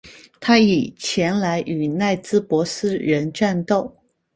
[0.39, 3.95] 他已前来与内兹珀斯人战斗。